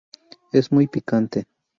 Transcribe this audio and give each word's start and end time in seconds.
Es 0.51 0.71
muy 0.71 0.87
picante. 0.87 1.45